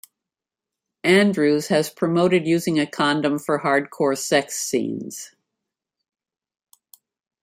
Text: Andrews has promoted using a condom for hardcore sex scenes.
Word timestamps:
Andrews 1.03 1.67
has 1.67 1.91
promoted 1.91 2.47
using 2.47 2.79
a 2.79 2.87
condom 2.87 3.37
for 3.37 3.59
hardcore 3.59 4.17
sex 4.17 4.55
scenes. 4.55 5.35